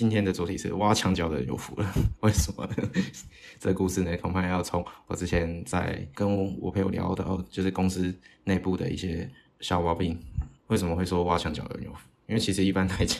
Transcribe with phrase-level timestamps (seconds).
[0.00, 2.74] 今天的主题是挖墙脚的人有福了， 为什么呢？
[3.60, 8.10] 这个故事呢，恐怕要从我之前在跟我朋友聊到，就是公司
[8.44, 10.18] 内部的一些小毛病。
[10.68, 12.08] 为什么会说挖墙脚的人有福？
[12.28, 13.18] 因为其实一般来讲，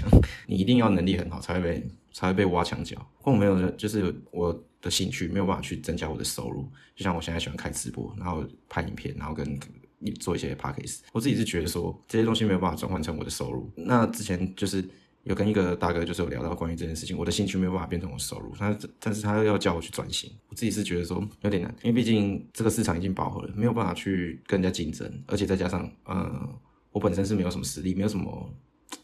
[0.48, 6.66] 你一定要能力很好才会被才会被挖墙脚，或没有就是我的兴趣没有办法去增加我的收入。
[6.96, 9.60] 就像我现在喜欢开直播，然后拍影片，然后跟
[10.18, 13.70] 做一些 p a c k a g e 我自己是觉得说这些东西没有办法转换成我的收入。
[13.76, 14.82] 那之前就是。
[15.24, 26.48] 有跟一个大哥就是有聊到关于这件事情，我的兴趣没有办法变成我收入，他但是他要叫我去转型，我自己是觉得说有点难，因为毕竟这个市场已经饱和了，没有办法去跟人家竞争，而且再加上呃，
[26.90, 28.50] 我本身是没有什么实力，没有什么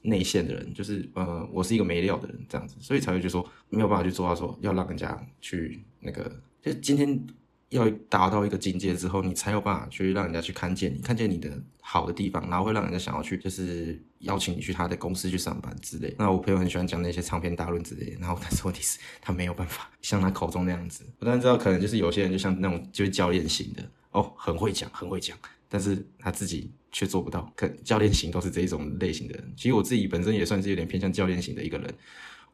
[0.02, 7.26] 内线的人，就是呃，我是一个没料的人这样子，所以才会觉得说没有办法去做到说要让人家去那个，就今天。
[7.70, 16.14] 要达到一个境界之后，你才有办法去让人家去看见你，看见你的好的地方，然后会让人家想要去，就是邀请你去他的公司去上班之类。
[16.18, 21.04] 那我朋友很喜欢讲那些长篇大论之类，然后 但是问题是，他没有办法像他口中那样子。
[21.18, 25.36] 我当然知道，可能就是有些人就像那种就是教练型的哦，很会讲，很会讲，
[25.68, 27.52] 但是他自己却做不到。
[27.56, 29.52] 可教练型都是这一种类型的人。
[29.56, 31.92] 其实我自己本身也算是有点偏向教练型的一个人。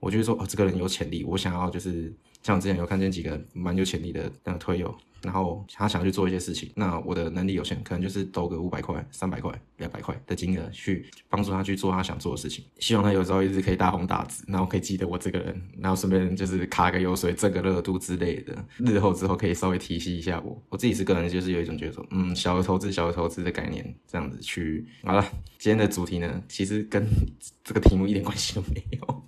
[0.00, 2.12] 我觉得说哦，这个人有潜力，我想要就是
[2.42, 20.60] 像我之前有看见几个蛮有潜力的那个推友，然后他想要去做一些事情，那我的能力有限，可能就是投个五百块、三百块、两百块的金额去帮助他去做他想做的事情，希望他有朝一日可以大红大紫，然后可以记得我这个人，然后顺便就是卡个油水、挣个热度之类的，日后之后可以稍微提携一下我。
[20.68, 24.84] 我自己是个人就是有一种觉得说，嗯，小额投资、小额投资的概念这样子去。
[25.04, 25.24] 好了，
[25.58, 27.06] 今天的主题呢，其实跟
[27.62, 29.22] 这个题目一点关系都没有。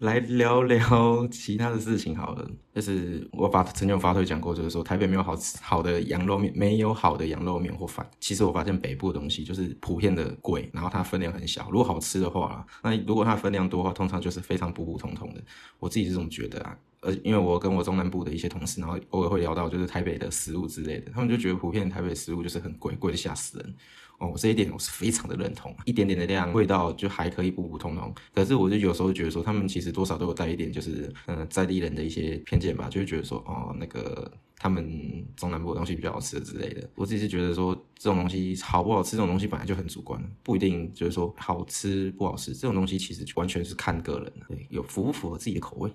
[0.00, 8.08] 来聊聊其他的事情好了，就是我把曾经有发推讲过，就是说台北没有好吃好的羊肉面，没有好的羊肉面或饭。
[8.20, 11.68] 其实我发现北部的东西就是普遍的贵，然后它分量很小。
[11.70, 15.40] 如果好吃的话，那如果它分量多的话，通常就是非常普普通通的。
[15.78, 23.74] 我自己是这么觉得啊，呃，因为我跟我中南部的一些同事，然后偶尔会聊到就是台北的食物之类的，他们就觉得普遍台北食物就是很贵，贵的吓死人。
[24.18, 28.14] 哦，这一点我是非常的认同，一点点的量，味道就还可以普普通通。
[28.34, 36.88] 可是我就有时候觉得说，他们其实多少都有带一点，就是嗯在地人的一些偏见吧，就会觉得说，哦，那个他们中南部的东西比较好吃之类的。
[36.94, 45.90] 我自己是觉得说，这种东西好不好吃，这种东西本来就很主观，不一定就是说好吃不好吃，这种东西其实完全是看个人，对，有符不符合自己的口味。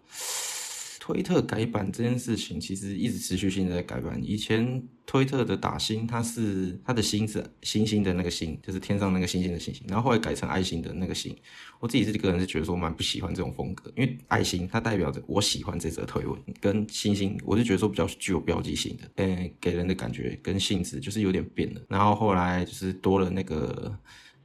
[1.00, 4.22] 推特改版这件事情其实一直持续性的在改版。
[4.24, 4.82] 以前
[5.12, 9.86] 推特的打星，它是它的星是星星的那个星，就是天上那个星星的星星。
[9.90, 11.36] 然后后来改成爱心的那个星。
[11.82, 21.82] 我自己是个人是觉得说蛮不喜欢这种风格，因为爱心它代表着我喜欢这则推文，跟星星我是觉得说比较具有标记性的，诶，给人的感觉跟性质就是有点变了。
[21.90, 23.94] 然后后来就是多了那个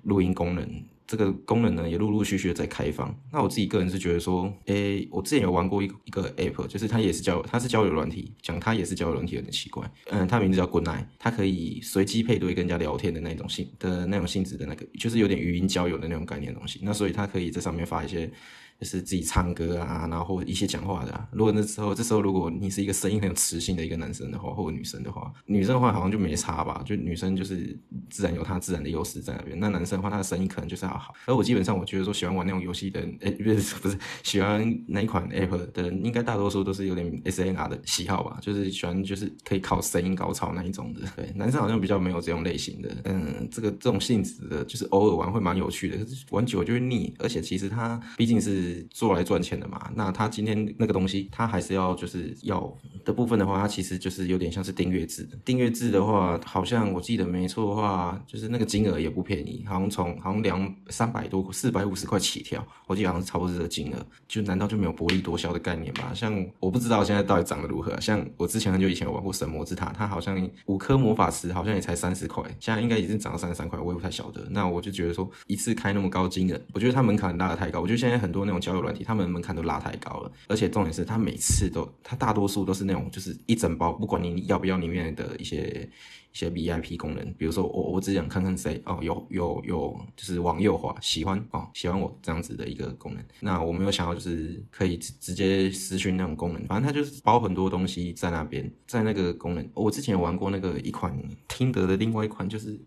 [0.02, 0.68] 录音功能。
[1.06, 3.14] 这个功能呢也陆陆续续的在开放。
[3.32, 9.90] 那我自己个人是觉得说，诶，我之前有玩过一個一个 app，就是它也是交，它是交友软体，讲它也是交友软体有点奇怪。
[10.10, 16.80] 嗯，它名字叫 Good Night，它可以随机配对跟人家聊天的那种性的那种性质的那个，就是有点语音交友的那种概念东西。
[16.82, 18.30] 那所以它可以在上面发一些。
[18.78, 21.28] 就是自己唱歌啊，然后一些讲话的。
[21.32, 26.82] 如果那时候，这时候如果你是一个声音很有磁性的一个男生的话，或者女生的话，女生的话好像就没差吧？
[26.84, 27.78] 就女生就是
[28.10, 29.58] 自然有她自然的优势在那边。
[29.58, 31.14] 那男生的话，他的声音可能就是要好。
[31.24, 38.38] 而我基本上我觉得说喜欢玩那种游戏的人，哎，不是 不是喜欢哪一款 app 的人，应该大多数都是有点 S N R 的喜好吧？
[38.42, 41.00] 就是喜欢就是可以靠声音高潮那一种的。
[41.16, 42.94] 对，男生好像比较没有这种类型的。
[43.04, 47.14] 嗯，这个这种性质的，就是偶尔玩会蛮有趣的，可是玩久就会腻。
[47.18, 48.65] 而且其实他毕竟是。
[48.90, 52.72] 做来赚钱的嘛，那他今天那个东西，他还是要就是要
[53.04, 55.28] 的部分的话，它其实就是有点像是订阅制。
[55.44, 64.06] 订阅制的话，好像我记得没错的话，就是那个金额也不便宜，好像从好像两三百多、四百五十块起跳，我记得好像是超过这个金额。
[64.28, 66.12] 就难道就没有薄利多销的概念吗？
[66.14, 67.98] 像我不知道现在到底涨得如何。
[68.00, 74.46] 像我之前很久以前有玩过神魔之塔，它好像五颗魔法石好像也才三十块，现在应该已经涨到三十三块，我也不太晓得。
[74.50, 77.80] 那我就觉得说一次开那么高金额，我觉得它门槛拉得太高。
[77.80, 85.88] 我觉得现在很多那种交友软体，他们门槛都拉太高了，而且重点是，他每次都，他大多数都是那种，就是一整包，不管你要不要里面的一些
[86.32, 93.24] 一些 VIP 功能，比如说我我只想看看谁哦，有有有，就是往右滑，喜欢哦，喜欢我这样子的一个功能。
[93.40, 101.16] 那我没有想到就是可以直接私讯那种功能，反正它就是包很多东西在那边，在那个功能，我之前玩过那个一款
[101.48, 102.78] 听得的另外一款就是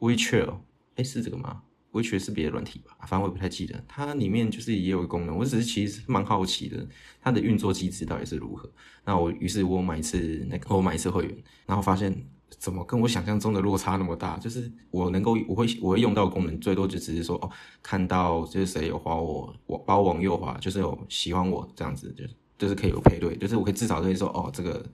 [0.00, 0.54] WeChat，
[0.96, 1.62] 哎，是这个吗？
[1.90, 3.82] 我觉得是别的软体吧，反正我也不太记得。
[3.88, 6.86] 它里面就是也有功能，我只是其实蛮好奇的，
[7.20, 8.70] 它的运作机制到底是如何。
[9.04, 11.36] 那我于是我买一次那个，我买一次会员，
[11.66, 12.14] 然后发现
[12.50, 14.36] 怎么跟我想象中的落差那么大？
[14.38, 17.50] 就是我能够我会我会用到功能，最多就只是说哦，
[17.82, 22.24] 看到就是谁有划我，我把我往右划，就是有喜欢我这样子，就
[22.58, 24.84] 就是可以有配对，就是我可以至少可以说哦这个。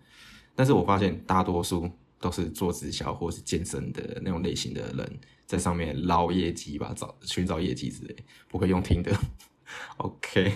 [0.54, 1.90] 但是我发现大多数
[2.20, 8.16] 都是做直销或是健身的那种类型的人，在上面捞业绩吧，找寻找业绩之类，
[8.48, 9.16] 不会用听的。
[9.98, 10.52] OK，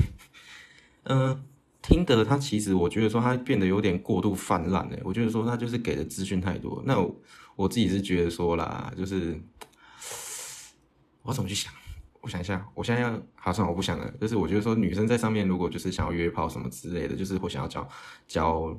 [1.05, 1.45] 嗯。
[1.81, 6.83] 听的他其实我觉得说他变得有点过度泛滥了，我觉得说他就是给的资讯太多。
[6.85, 6.99] 那
[7.57, 9.41] 我自己是觉得说啦，就是
[11.23, 11.73] 我怎么去想？
[12.21, 14.11] 我想一下，我现在要好算我不想了。
[14.21, 17.89] 就是我觉得说女生在上面如果就是想要约炮什么之类的，就是我想要交
[18.27, 18.79] 交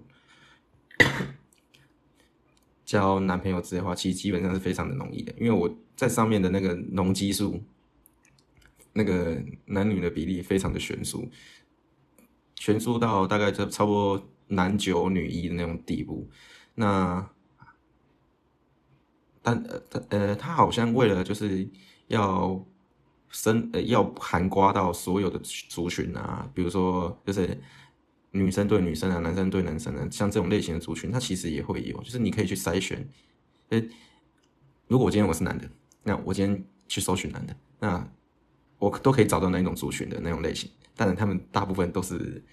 [2.89, 7.61] 交男朋友之类的话，其实基本上是非常的容易的，因为我在上面的那个浓基数，
[8.93, 11.29] 那个男女的比例非常的悬殊。
[12.55, 16.27] 悬殊到大概就差不多男九女一的那种地步，
[16.73, 17.29] 那
[19.43, 21.69] 但呃他呃他好像为了就是
[22.07, 22.59] 要
[23.29, 27.55] 生呃要含刮到所有的族群啊，比如说就是
[28.31, 33.07] 女生对女生啊，男生对男生啊，像这种类型的族群，它其实也会有，就是你可以去筛选。
[33.69, 33.81] 呃，
[34.87, 35.69] 如果我今天我是男的，
[36.03, 38.07] 那我今天去搜寻男的，那
[38.77, 40.69] 我都可以找到那种族群的那种类型。
[40.95, 42.43] 当然，他们大部分都是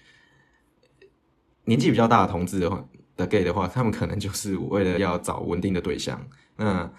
[1.65, 6.27] 年纪比较大的同志的话的 gay 的话，他们可能就是为了要找稳定的对象。
[6.55, 6.91] 那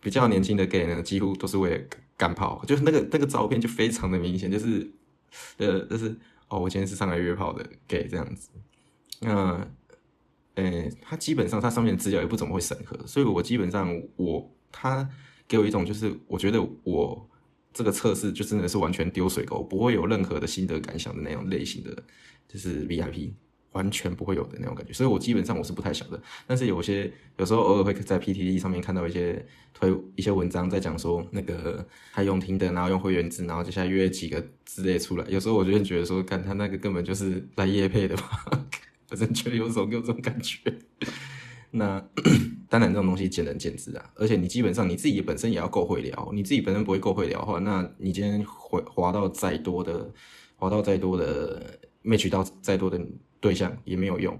[0.00, 1.84] 比较年轻的 gay 呢，几乎都是为了
[2.16, 4.90] 干炮，就是那个那个照片就非常的明显，就是
[5.56, 6.16] 呃，就是
[6.54, 8.50] 哦，我今天是上来约炮的给这样子。
[9.20, 9.66] 那
[10.54, 15.08] 呃，他基本上他上面的资料也不怎么会审核，所以我基本上我他
[15.48, 17.30] 给我一种就是我觉得我。
[17.76, 22.04] 这个测试就真的是完全丢水沟，不会有任何的心得感想的那种类型的，
[22.46, 23.32] 就是 VIP
[23.74, 24.92] 完全不会有的那种感觉。
[24.92, 35.24] 所以我基本上我是不太晓得，但是有些有时候偶尔会在 PTT 上面看到一些推一些文章在讲说那个他用听的，然后用会员制，然后接下来约几个之类出来。
[35.28, 38.48] 有时候我就会觉得说，看他那个根本就是来夜配的吧，
[39.10, 40.58] 我真觉得有种有种感觉。
[41.76, 42.00] 那
[42.70, 44.10] 当然，这种东西见仁见智啊。
[44.14, 50.08] 而且你基本上你自己本身也要够会聊，你自己本身不会够会聊的话，那你今天滑滑到再多的，
[50.54, 53.00] 滑到再多的，match 到再多的
[53.44, 54.34] 对象也没有用。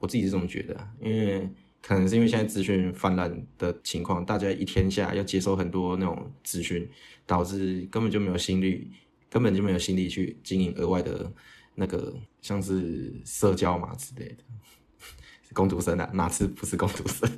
[0.00, 1.48] 我自己是这么觉得，因为
[1.80, 6.88] 可能是因为现在资讯泛滥的情况，大家一天下要接收很多那种资讯，
[7.24, 8.90] 导致根本就没有心率，
[9.30, 11.32] 根本就没有心力去经营额外的
[11.76, 12.12] 那个
[12.42, 14.38] 像是社交嘛之类的。
[15.54, 17.30] 工读生啊，哪次不是工读生？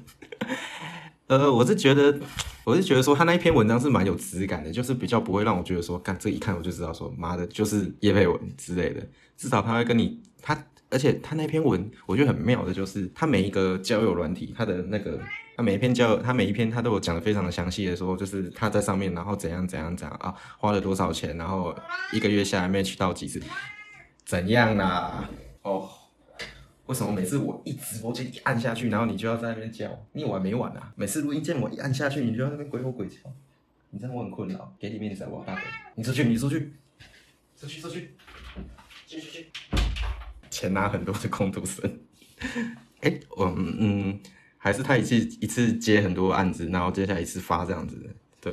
[1.28, 2.18] 呃，我是觉得，
[2.64, 9.06] 我是觉得说他那一篇文章是蛮有质感的，就是比较不会让我觉得说，看这一看我就知道说，妈的，就是叶佩文之类的。
[9.36, 15.18] 至少他会跟你他，而且他那篇文我觉得很妙的，就是他每一个交友软体，他的那个
[15.56, 21.74] 他每一篇交友，他每一篇他都有讲的非常的详细的说，就是他在上面，然后怎样怎样怎样啊，花了多少钱，然后
[22.12, 23.40] 一个月下来 match 到几次，
[24.24, 25.30] 怎样啦？
[25.62, 25.88] 哦。
[26.86, 29.88] 为什么每次我一直播间一按下去，然后你就要在那边叫？
[30.10, 30.92] 你有完没完啊？
[30.96, 33.16] 每次录音键我一按下去，你就在那边鬼吼鬼叫，
[33.90, 34.74] 你这样我很困扰。
[34.76, 35.60] 给你面子，我大哥，
[35.94, 36.72] 你出去，你出去，
[37.56, 38.16] 出去出去，
[39.06, 39.46] 去去去，
[40.50, 42.00] 钱拿很多的工读生。
[43.00, 44.20] 哎，我嗯，嗯
[44.58, 47.96] 还是他一次一次接很多案子，然后接下来一次发这样子，
[48.40, 48.52] 对。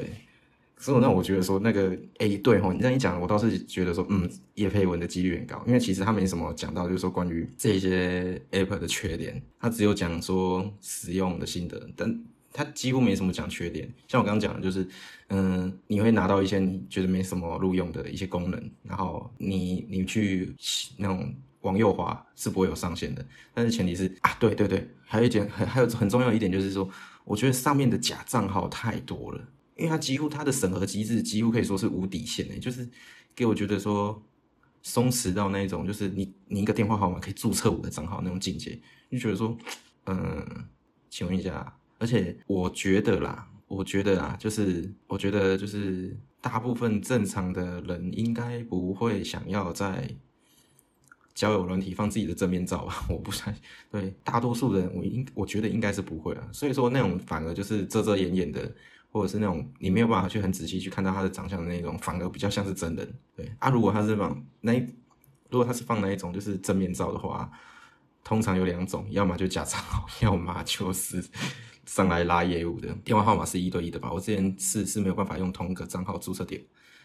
[0.80, 12.24] 所以那我觉得说那个哎对吼，你这样一讲，我倒是觉得说嗯叶佩文的几率很高，因为其实他没什么讲到，就是说关于这些 app 的缺点，他只有讲说使用的心得，但
[12.54, 13.92] 他几乎没什么讲缺点。
[14.08, 14.88] 像我刚刚讲的，就是
[15.30, 20.54] 嗯你会拿到一些你觉得没什么录用的一些功能，然后你你去
[20.96, 21.34] 那种
[21.68, 26.90] 往右滑是不会有上限的，但是前提是啊对对对，还有一点很还有很重要一点就是说，
[27.26, 29.42] 我觉得上面的假账号太多了。
[29.76, 32.90] 因为它几乎它的审核机制几乎可以说是无底线的，就是
[33.36, 34.20] 给我觉得说
[34.82, 38.80] 松弛到那种，就是你你一个电话号码可以注册五个账号那种境界，
[39.12, 39.56] 就觉得说，
[40.08, 40.44] 嗯，
[41.12, 50.10] 请问一下，而且我觉得啦，我觉得啊，就是我觉得就是大部分正常的人应该不会想要在
[51.38, 53.06] 交友软体放自己的正面照吧？
[53.10, 58.76] 我不相信对，大多数人我应我觉得应该是不会啊，所以说那种反而就是遮遮掩掩的。
[59.10, 63.20] 或者是那种你没有办法去很仔细去看到他的长相的那种，反而比较像是真人。
[63.36, 64.74] 对啊，如果他是放那，
[65.50, 67.50] 如果他是放那一种就是正面照的话，
[68.24, 71.24] 通常有两种，要么就假账号， 要么就是
[71.86, 72.94] 上来拉业务的。
[73.06, 74.12] 电话号码是一对一的吧？
[74.12, 76.62] 我之前是是没有办法用同一个账号注册点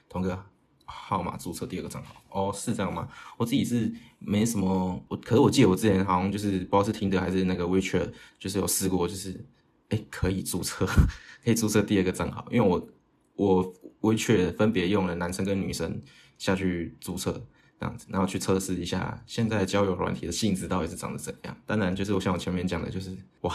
[0.08, 0.44] 同个
[0.84, 2.14] 号码注册第二个账号。
[2.30, 3.08] 哦，是这样吗？
[3.36, 9.44] 我自己是没什么，我可是我记得我之前好像就是不知道是听的还是那个 WeChat，就是有试过，就是。
[9.88, 10.86] 哎，可以注册，
[11.44, 12.88] 可以注册第二个账号，因为我
[13.36, 16.00] 我 WeChat 分别用了男生跟女生
[16.38, 17.30] 下去注册
[17.78, 21.54] 这样子，然后去测试一下现在交友软体的性质到底是长得怎样。
[21.66, 23.54] 当然，就是我像我前面讲的，就是哇，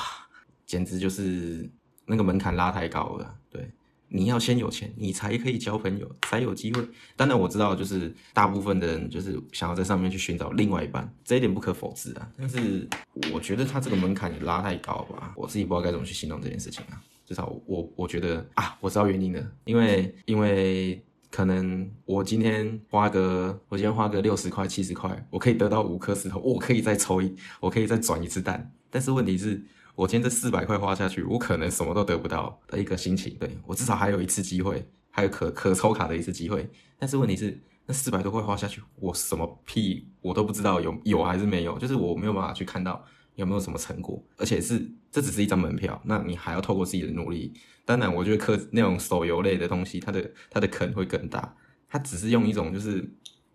[0.67, 1.67] 简直就是
[2.05, 3.71] 那个门槛拉太高了，对。
[4.09, 6.81] 你要先有钱，你才可以交朋友，才有机会。
[7.15, 12.31] 当然我知道，就是大部分的人就是想要在上面去寻找另外一半，这一点不可否认啊。
[12.37, 12.87] 但是
[13.33, 17.01] 我觉得他这个门槛也拉太高吧，我自己不知道该怎么去形容这件事情啊。
[17.25, 28.71] 至少我我觉得啊，我知道原因了，因为因为可能我今天花个我今天花个六十块七十块，我可以得到五颗石头，我可以再抽一，我可以再转一次蛋。
[28.89, 29.61] 但是问题是。
[29.97, 33.35] 我今天这四百块花下去，我可能什么都得不到的一个心情。
[33.39, 36.69] 对我至少还有一次机会，还有可可抽卡的一次机会。
[36.99, 44.23] 但是问题是，那四百多块花下去，我什么屁我都不知道有有还是没有，就是我没有办法去看到有没有什么成果。
[44.37, 47.51] 而且是这只是一张门票，那你还要透过自己的努力。
[47.83, 51.55] 当然，我觉得课那种手游类的东西，它的它的坑会更大。
[51.89, 53.03] 它只是用一种就是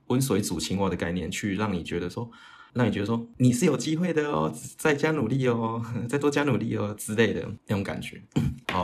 [0.08, 2.28] 温水煮青蛙的概念去让你觉得说。
[2.74, 8.22] 让你觉得说你是有机会的哦，再加努力哦， 再多加努力哦之类的那种感觉。
[8.72, 8.82] 好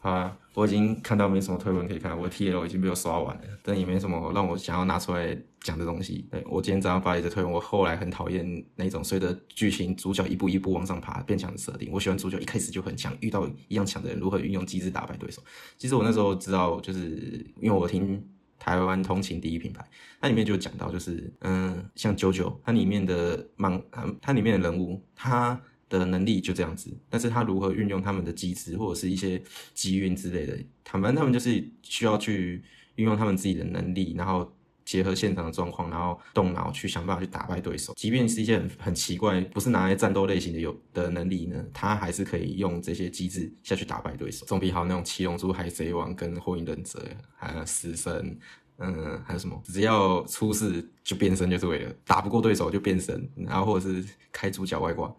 [0.00, 6.26] 啊，我已经看到没什么推文可以看，我 T L 已经被我刷完了，但也没什么让我想要拿出来讲的东西。
[6.30, 11.90] 对我今天早上发了一则推文，我后来很讨厌那种随着剧情主角一步一步往上爬变强的设定。
[11.92, 15.42] 我喜欢主角一开始就很强，遇到一样强的人如何运用机制打败对手。
[15.76, 18.24] 其实我那时候知道，就是因为我听。
[18.60, 19.84] 台湾通勤第一品牌，
[20.20, 23.82] 它里面就讲到，就是嗯，像九九，它里面的漫，
[24.20, 29.42] 它里面的人物，他的能力就这样子，但是他如何运用他们的机制或者是一些
[29.74, 32.62] 机运之类的，坦白他们就是需要去
[32.94, 34.54] 运用他们自己的能力，然后。
[34.90, 37.92] 结合现场的状况，然后动脑去想办法去打败对手。
[37.94, 44.44] 即便是一些很很奇怪，不是拿来战斗类型的有的能力呢，他还是可以用这些机制下去打败对手。
[44.46, 47.00] 总比好那种七龙珠、海贼王跟火影忍者，
[47.36, 48.36] 还有死神，
[48.78, 55.14] 嗯，还有什么，只要出事就变身就是为了打不过对手就变身，然后或者是开主角外挂，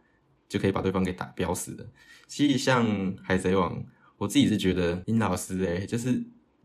[0.49, 1.87] 就可以把对方给打飙死的。
[2.27, 3.81] 其实像海贼王，
[4.17, 6.21] 我自己是觉得殷老师诶，就是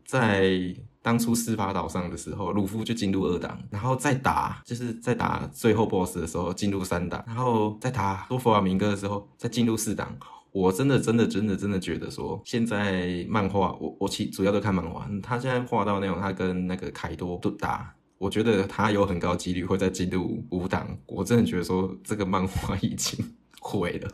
[0.07, 0.75] 在。
[0.99, 10.13] 当初司法岛上的时候，鲁夫就进入二档，然后再打，就是在打最后 BOSS 的时候进入三档，然后再打多弗尔明哥的时候再进入四档。
[10.51, 20.85] 我真的真的真的真的觉得说，现在漫画我我其主要都看漫画，他现在画到那种他跟那个凯多都打，我觉得他有很高几率会再进入五档。
[21.05, 24.11] 我真的觉得说这个漫画已经毁了。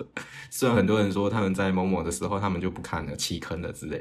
[0.51, 3.97] 虽然很多人说他们在某某的时候他们就不看了弃坑了之类，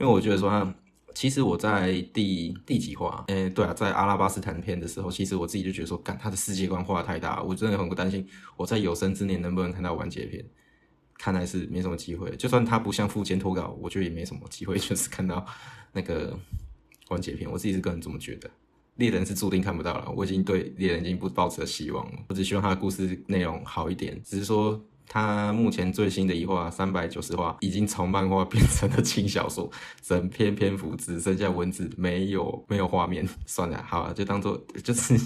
[0.00, 0.74] 因为我觉得说他。
[1.16, 10.44] 其实我在第第几话，诶，对啊，在阿拉巴斯坦片的时候，其实我自己就觉得说，干他的世界观画太大，我真的很担心我在有生之年能不能看到完结篇。
[11.14, 15.42] 看来是没什么机会，就算他不像附件脱稿，我觉得也没什么机会， 就是看到
[15.90, 16.38] 那个
[17.08, 17.50] 完结篇。
[17.50, 18.50] 我自己是个人这么觉得，
[18.96, 20.12] 猎人是注定看不到了。
[20.14, 24.78] 我已经对猎人已经不抱持希望了，我只希望他的故事内容好一点，只是说。
[25.08, 29.70] 他目前最新的一话三百九十话，已经从漫画变成了轻小说，
[30.02, 33.26] 整篇篇幅只剩下文字，没有没有画面。
[33.46, 35.16] 算了，好了，就当做 就是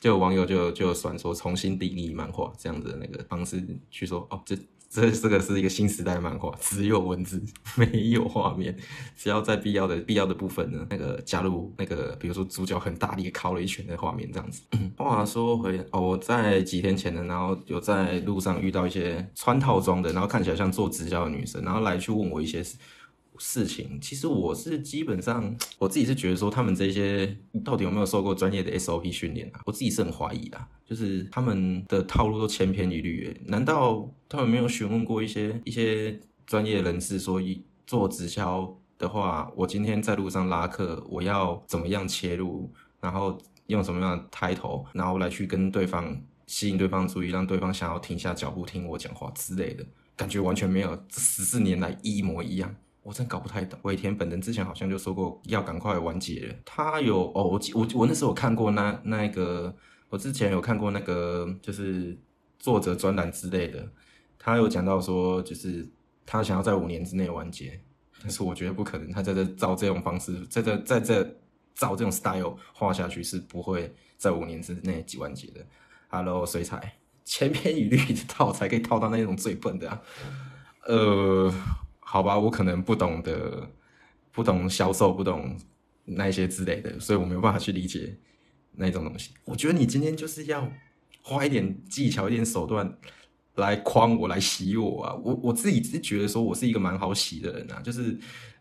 [0.00, 4.56] 就网友就就算说重新定义漫画这样子的那个方式去说哦，这。
[4.90, 7.42] 这这个是一个新时代漫画，只有文字
[7.76, 8.74] 没有画面，
[9.16, 14.62] 只要在必要的必要的部分呢，那个加入那个，比如说主角很大力敲了一拳的画面这样子。
[14.96, 22.64] 话说回哦，我在几天前呢，然后有在路上遇到一些穿套装的，然后看起来像做直销的女生，然后来去问我一些
[23.38, 23.66] 事。
[23.68, 29.60] 情其实我是基本上我自己是觉得说他们这些到底有没有受过专业的 SOP 训练啊？
[29.66, 33.38] 我自己是很怀疑的，就是他们的套路都千篇一律。
[33.44, 49.84] 难道他们没有询问过一些一些专业人士，说一做直销的话，我今天在路上拉客，我要怎么样切入，然后用什么样的抬头，然后来去跟对方吸引对方注意，让对方想要停下脚步听我讲话之类的，
[50.16, 52.74] 感觉完全没有这十四年来一模一样。
[53.08, 56.54] 我真搞不太懂，尾田本人之前好像就说过要赶快完结了。
[56.62, 59.74] 他有哦，我记我我那时候有看过那那个，
[60.10, 62.14] 我之前有看过那个就是
[62.58, 63.90] 作者专栏之类的，
[64.38, 65.88] 他有讲到说就是
[66.26, 67.80] 他想要在五年之内完结，
[68.20, 71.24] 但是我觉得不可能，他在这照这种方式，在这在这
[71.74, 75.64] 照这种 style 画下去是不会在五年之内几完结的。
[76.08, 80.02] Hello 水彩，千篇一律的 套才可以套到那种最笨的，
[80.84, 81.50] 呃。
[82.10, 83.70] 好吧，我可能不懂得，
[84.32, 85.54] 不懂销售，不懂
[86.06, 88.16] 那些之类的，所以我没有办法去理解
[88.72, 89.32] 那种东西。
[89.44, 90.66] 我觉得你今天就是要
[91.20, 92.96] 花一点技巧、一点手段
[93.56, 95.14] 来诓我，来洗我啊！
[95.22, 98.18] 我我自己是觉得说我是一个蛮好洗的人啊，就是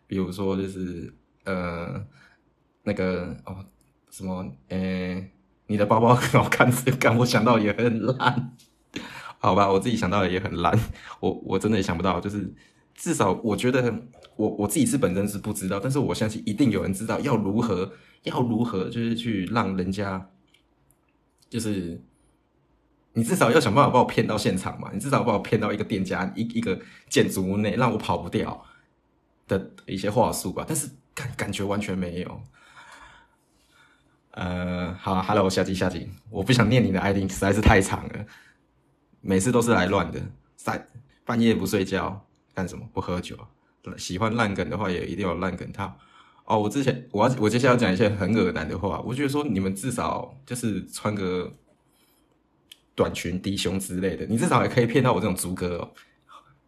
[0.08, 1.14] 比如说就是
[1.46, 2.06] 呃
[2.84, 3.66] 那个哦
[4.10, 5.26] 什么呃
[5.68, 8.58] 你的包包很好看， 干我想到也很烂，
[9.40, 10.78] 好吧，我自己想到的也很烂，
[11.22, 12.54] 我我真的也想不到，就是
[12.98, 14.04] 至少我觉得
[14.36, 20.30] 我我自己是本身是不知道，但是我相信一定有人知道要如何要如何就是去让人家
[21.50, 22.02] 就是。
[23.14, 24.92] 你至少要想办法把我骗到现场嘛？
[24.94, 28.64] 你至少把我骗到一个店家、一一个建筑物内，让我跑不掉
[29.48, 30.64] 的一些话术吧。
[30.68, 32.42] 但是感感觉完全没有。
[34.34, 38.26] 呃，好，Hello，下集下集，我不想念你的 ID，实在是太长了。
[39.22, 40.22] 每次都是来乱的，
[40.56, 40.88] 三
[41.26, 42.27] 半夜不睡觉
[42.58, 42.84] 干什么？
[42.92, 43.38] 不喝酒。
[43.98, 45.96] 喜欢烂梗的话，也一定要烂梗套。
[46.46, 49.00] 哦，我之前我要我接下来要讲一些很恶男的话。
[49.06, 51.54] 我觉得说你们至少就是穿个。
[52.98, 55.92] 短裙、低胸之类的，你至少还可以骗到我这种猪哥哦。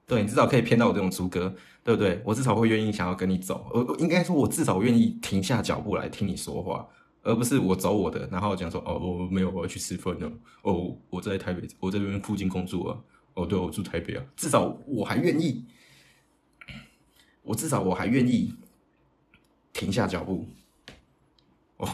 [0.05, 1.51] 对，你至少可以骗到我这种猪哥，
[1.84, 2.22] 对不对？
[2.24, 6.88] 我至少会愿意想要跟你走，我应该说，我至少我愿意停下脚步来听你说话，
[7.24, 10.31] 而不是我走我的，然后讲说哦，我没有，我要去吃饭了。
[10.62, 12.98] 哦，我在台北，我在这边附近工作啊。
[13.34, 14.24] 哦，对，我住台北啊。
[14.36, 15.65] 至少我还愿意，
[17.43, 18.55] 我至少我还愿意
[19.74, 20.48] 停下脚步。
[21.77, 21.88] 哦，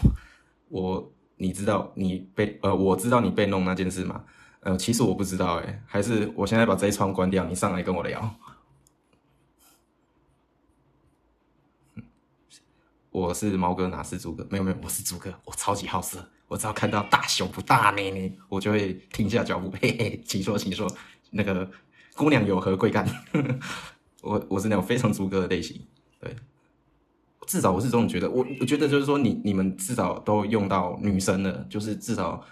[0.69, 1.11] 我。
[1.37, 4.23] 你知道你被呃，我知道你被弄那件事吗？
[4.61, 8.35] 呃，其实我不知道哎，还是我现在把这一窗关掉，你上来跟我聊。
[13.11, 14.47] 我是猫哥，哪是猪哥？
[14.49, 20.89] 没有没有，我是猪哥，我超级好色，我只要看到大胸不大内内，我就会停下脚步，嘿嘿，请说，请说，
[21.31, 21.69] 那个
[22.15, 23.05] 姑娘有何贵干？
[24.25, 25.79] 我我是那种非常猪哥的类型，
[26.19, 26.35] 对。
[27.47, 32.43] 至少我是这种觉得，我我觉得就是说，你你们至少都用到女生了，就是至少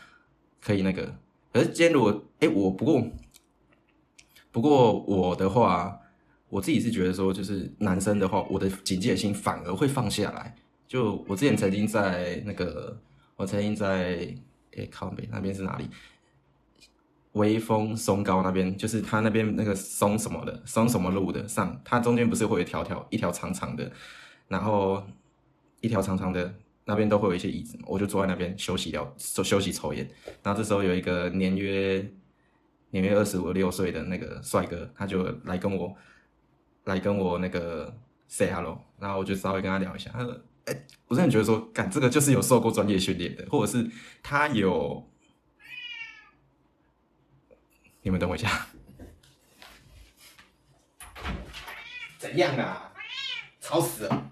[0.62, 1.12] 可以那个。
[1.52, 3.04] 可是今天如果，哎，我不过
[4.52, 6.00] 不过我的话，
[6.48, 10.56] 我自己是觉得说，就是男生的话，我的警戒心反而会放下来。
[10.88, 12.96] 就我之前曾经在那个，
[13.36, 14.32] 我曾经在
[14.78, 15.90] 哎康北那边是哪里？
[17.34, 23.92] 微风松高那边，就是他那边那个松什么的，松什么路的上，它中间不是会有一条条一条长长的。
[24.48, 25.04] 然后
[25.82, 26.54] 一条长长的
[26.86, 30.08] 那边都会有一些椅子，我就坐在那边休息聊，休休息抽烟。
[30.44, 32.08] 然后这时候有一个年约
[32.92, 35.92] 年约二十五六岁的那个帅哥，他就来跟我
[36.84, 37.92] 来跟我那个
[38.28, 40.12] say hello，然后我就稍微跟他聊一下。
[40.14, 43.90] 他说：“哎，我真的觉得说，干这个就是有受过专业训练的，或者是
[44.22, 45.10] 他有……
[48.04, 48.68] 你们等我一下，
[52.20, 52.92] 怎样啊？
[53.60, 54.32] 吵死了！”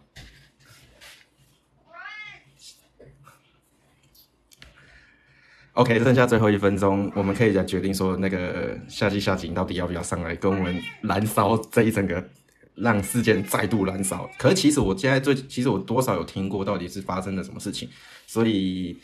[5.74, 12.30] OK，剩下最后一分钟，我们可以再决定说，那个夏季夏景到底要不要上来跟我们燃烧这一整个，
[12.76, 14.30] 让事件再度燃烧。
[14.38, 17.90] 可是其实我现在最，其实我多少有听过到底是发生了什么事情，
[18.28, 19.02] 所以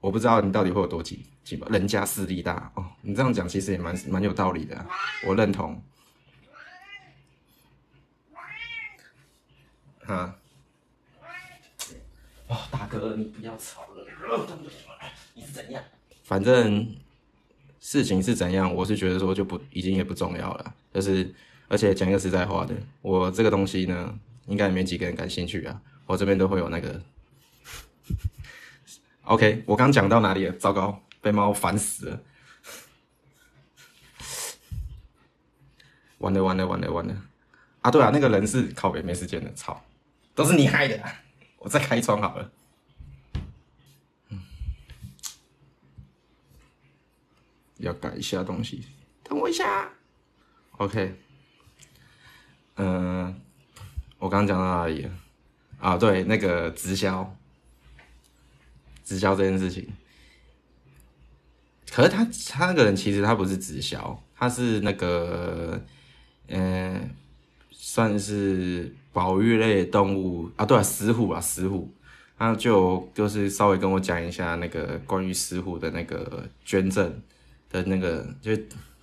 [0.00, 1.24] 我不知道你到底会有多紧
[1.70, 4.86] 人家势力大哦，你这样讲其实也蛮蛮有道理的，
[5.26, 5.82] 我认同。
[10.06, 10.36] 哈，
[12.46, 14.06] 哦，大哥，你不要吵了。
[15.34, 15.82] 你是怎样？
[16.22, 16.94] 反正
[17.80, 20.74] 事情是怎样，我是觉得说就不已经也不重要了。
[20.92, 21.34] 就是
[21.68, 25.80] 而且讲一个实在话的，我这个东西呢，应该也没几个人感兴趣啊。
[26.06, 27.02] 我这边都会有那个。
[29.22, 30.52] OK，我刚讲到哪里了？
[30.56, 32.20] 糟糕，被猫烦死了！
[36.18, 37.16] 完了完了完了完了！
[37.80, 39.82] 啊，对啊，那个人是靠北没时间的，操，
[40.34, 41.02] 都是你害的！
[41.56, 42.52] 我再开窗好了。
[47.78, 48.86] 要改一下东西，
[49.22, 49.90] 等我一下。
[50.72, 51.18] OK，
[52.76, 53.40] 嗯，
[54.18, 55.10] 我刚刚讲到哪里了？
[55.78, 57.34] 啊，对，那个直销，
[59.02, 59.90] 直销这件事情。
[61.94, 65.80] 可是他他那个人其实他不是直销，他是那个，
[66.48, 67.08] 嗯，
[67.70, 71.88] 算是保育类动物啊，对啊，石虎啊，石虎。
[72.36, 77.22] 他就就是稍微跟我讲一下那个关于石虎的那个捐赠。
[77.70, 78.52] 的那个就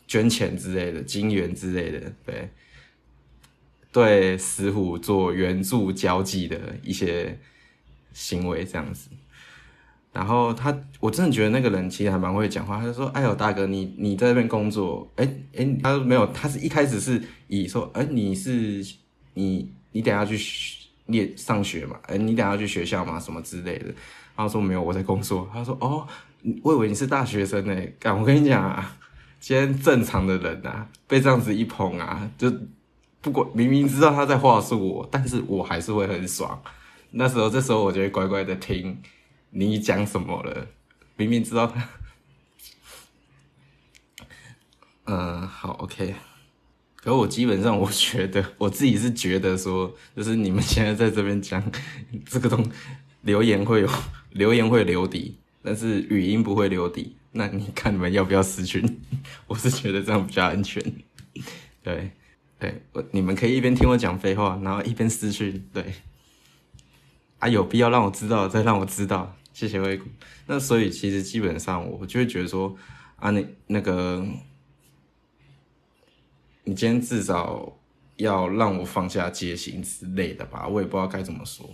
[0.07, 2.49] 捐钱之类的，金元之类的，对，
[3.91, 7.37] 对，石虎做援助交际的一些
[8.13, 9.09] 行为这样子。
[10.11, 12.79] 然后他，我真的觉得那个人其实还蛮会讲话。
[12.79, 15.09] 他就说：“哎呦，大哥，你你在那边工作？
[15.15, 18.85] 哎哎，他说没有，他是一开始是以说，哎，你是
[19.33, 20.37] 你你等下去
[21.05, 21.97] 念上学嘛？
[22.07, 23.19] 哎，你等下去学校嘛？
[23.19, 23.85] 什么之类的。”
[24.35, 25.49] 然后说没有，我在工作。
[25.53, 26.07] 他说：“哦。”
[26.63, 28.19] 我以为你是大学生呢，干！
[28.19, 28.97] 我跟你讲啊，
[29.39, 32.51] 今天正常的人啊，被这样子一捧啊，就
[33.21, 36.59] 不管明明知道他在话术我，但是我还是会很爽。
[37.11, 38.99] 那时候，这时候我就会乖乖的听
[39.51, 40.67] 你讲什么了。
[41.15, 41.89] 明明知道他，
[45.05, 46.15] 嗯，好，OK。
[46.95, 51.63] 可我基本上，我觉得我自己是觉得说，就是你们现在在这边讲
[52.25, 52.63] 这个东
[53.21, 53.89] 留言会有
[54.31, 57.15] 留言会留底，但是语音不会留底。
[57.31, 59.01] 那你看你们要不要私讯？
[59.47, 60.83] 我是觉得这样比较安全。
[61.81, 62.11] 对，
[62.59, 65.67] 对，我你们可以一边听我讲废话，然后一边私讯。
[65.73, 65.93] 对，
[67.39, 70.09] 啊，有必要让我知道，再让我知道，谢谢威谷。
[70.47, 72.75] 那所以其实基本上，我就会觉得说，
[73.17, 74.25] 啊，你那个，
[76.63, 77.77] 你今天至少
[78.15, 81.69] 要让我放下戒心之类的吧，我也不知道该怎么说。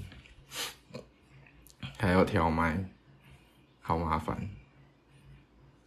[1.98, 2.90] 还要调麦，
[3.80, 4.50] 好麻烦。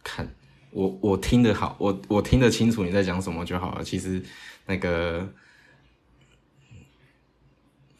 [0.03, 0.27] 看
[0.71, 3.83] 我，我听得好，我我听得清楚你在讲什么就好了。
[3.83, 4.19] 其实
[4.65, 5.31] 那个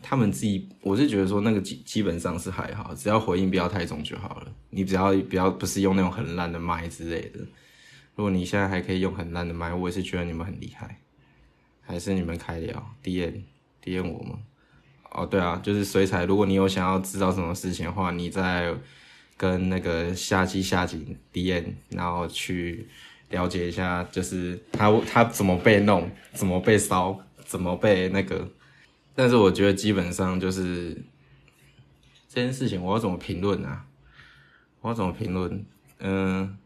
[0.01, 4.51] 他们自己，我是觉得说那个基基本上是还好，只要回应不要太重就好了。
[4.69, 7.39] 你只要不要不是用那种很烂的麦之类的。
[8.15, 10.97] 如果你现在还可以用很烂的麦，我也是觉得你们很厉害。
[11.81, 13.43] 还是你们开聊 D N
[13.81, 14.39] D N 我吗？
[15.11, 16.25] 哦，对啊，就是水彩。
[16.25, 18.75] 如果你有想要知道什么事情的话，你在。
[19.37, 22.87] 跟那个夏季夏景 D N，然后去
[23.31, 28.47] 了解一下，就是他他怎么被弄，怎么被烧，怎么被那个。
[29.15, 30.93] 但是我觉得基本上就是
[32.27, 33.85] 这件事情，我要怎么评论啊？
[34.81, 35.65] 我要怎么评论？
[35.99, 36.57] 嗯，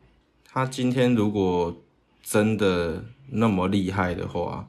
[0.45, 1.75] 他今天如果
[2.23, 4.67] 真的那么厉害的话，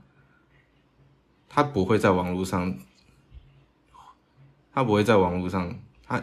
[1.48, 2.76] 他不会在网络上，
[4.72, 6.22] 他不会在网络上，他。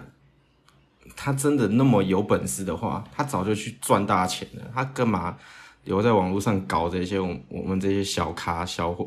[1.15, 4.71] 他真的那么有本事的话，他早就去赚大钱了。
[4.73, 5.37] 他干嘛
[5.83, 7.19] 留在网络上搞这些？
[7.19, 8.97] 我我们这些小咖、小、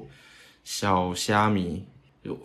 [0.63, 1.85] 小虾米，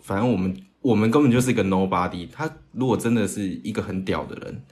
[0.02, 2.28] 反正我们我们根本就是一个 nobody。
[2.32, 4.62] 他如果真的是一个很屌的人，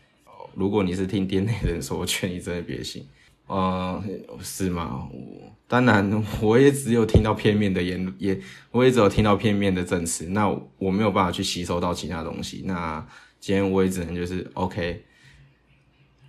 [0.55, 3.07] 如果你是听店内人说，我劝你真的别信。
[3.47, 4.03] 呃，
[4.43, 5.09] 是吗？
[5.13, 10.27] 我当然我也只有听到片面的言，也我也只有听到片面的证词。
[10.31, 12.63] 那我没有办法去吸收到其他东西。
[12.67, 13.07] 那。
[13.43, 15.03] 今天我也只能就是 OK，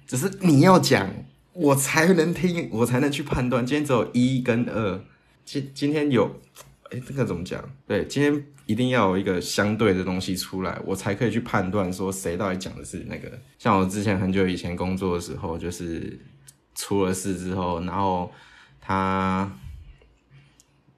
[0.07, 1.13] 只是你要讲，
[1.51, 3.65] 我才能听，我才能去判断。
[3.65, 4.97] 今天只有一跟二，
[5.43, 6.39] 今今天有，
[6.91, 7.63] 哎，这个怎么讲？
[7.87, 13.31] 对，今天一定要有一个相对的东西出来，我才可以去判断说谁到底讲的是那个。
[13.57, 16.19] 像我之前很久以前工作的时候，就是
[16.75, 18.31] 出了事之后，然后
[18.79, 19.51] 他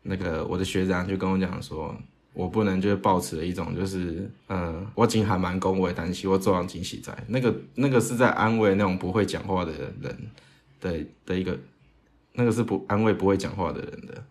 [0.01, 1.95] 那个我的学长就跟我讲说。
[2.35, 10.31] 我不能就是抱持了一种就是，嗯，我今还蛮恭维，担心我做完惊喜在那个那个是在安慰那种不会讲话的人
[10.81, 11.55] 的的一个，
[12.31, 14.25] 那个是不安慰不会讲话的人的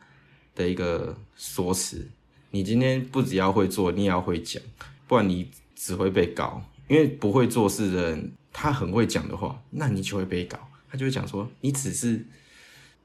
[0.54, 2.08] 的一个说辞。
[2.50, 4.62] 你今天不只要会做，你也要会讲，
[5.06, 6.62] 不然你只会被告。
[6.88, 10.58] 因为不会做事的人，他很会讲的话，那你就会被告。
[10.90, 12.22] 他就会讲说，你只是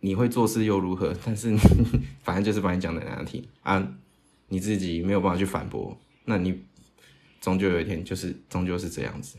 [0.02, 1.16] 你会做事又如何？
[1.24, 1.58] 但是你
[2.22, 3.96] 反正就是把你讲的难听啊。
[4.50, 6.64] 你自己没有办法去反驳，那你
[7.42, 9.38] 终究有一天就是终究是这样子，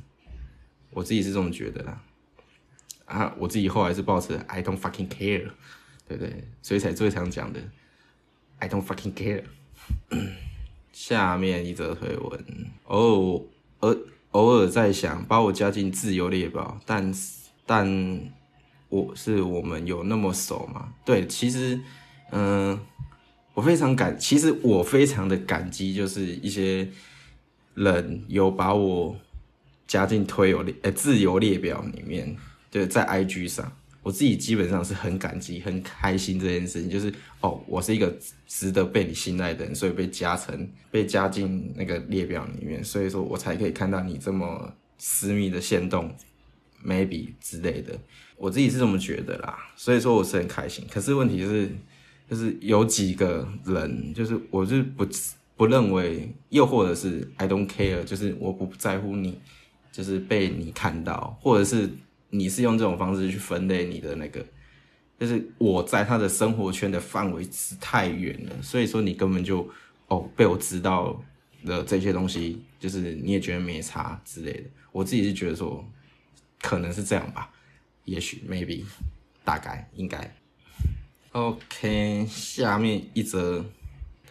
[0.90, 2.02] 我自己是这么觉得啦。
[3.06, 5.50] 啊，我自己后来是抱持 I don't fucking care，
[6.06, 6.44] 对不对？
[6.62, 7.58] 所以才最常讲的
[8.58, 9.44] I don't fucking care。
[10.92, 12.44] 下面一则推文，
[12.84, 13.42] 哦，
[13.80, 13.96] 偶
[14.32, 17.12] 偶尔在想把我加进自由列表，但
[17.64, 18.20] 但
[18.88, 20.92] 我是我们有那么熟吗？
[21.04, 21.80] 对，其实，
[22.32, 22.78] 嗯。
[23.54, 26.88] 我非常感，其实我非常的感激，就是一些
[27.74, 29.16] 人有把我
[29.84, 32.36] 加进推友列，呃，自由列表里面，
[32.70, 46.14] 对，在 IG 上，我自己基本上是很感激、很开心这件事情，就是哦，我是一个值得被你信赖的人，所以被加成、被加进那个列表里面，所以说我才可以看到你这么私密的线动
[46.84, 47.98] ，maybe 之类的，
[48.36, 51.70] 我自己是这么觉得啦，所以说我是很开心，可是问题是。
[52.30, 55.08] 就是有几个人，就是我是不
[55.56, 59.40] 不认为，又或者是 I don't care，就是我不在乎你，
[59.90, 61.88] 就是被你看到，或者是
[62.30, 64.44] 你是用这种方式去分类你的那个，
[65.18, 69.68] 就是我在他的生活圈的范围是太远了，所以说你根本就
[70.08, 71.20] 哦被我知道
[71.64, 75.84] 的这些东西，就是你也觉得没差之类的，我自己是觉得说
[76.60, 77.50] 可能是这样吧，
[78.04, 78.84] 也许 maybe
[79.44, 80.34] 大概应该。
[81.32, 83.64] OK，下面一则